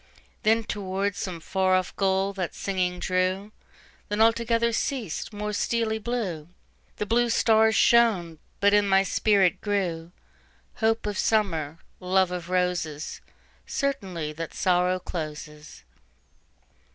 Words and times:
Then 0.41 0.63
toward 0.63 1.15
some 1.15 1.39
far 1.39 1.75
off 1.75 1.95
goal 1.95 2.33
that 2.33 2.55
singing 2.55 2.97
drew; 2.97 3.51
Then 4.09 4.19
altogether 4.19 4.73
ceas'd; 4.73 5.31
more 5.31 5.53
steely 5.53 5.99
blueThe 5.99 6.47
blue 7.07 7.29
stars 7.29 7.75
shone; 7.75 8.39
but 8.59 8.73
in 8.73 8.89
my 8.89 9.03
spirit 9.03 9.61
grewHope 9.61 11.05
of 11.05 11.19
Summer, 11.19 11.77
love 11.99 12.31
of 12.31 12.49
Roses, 12.49 13.21
Certainty 13.67 14.33
that 14.33 14.55
Sorrow 14.55 14.97
closes. 14.97 15.83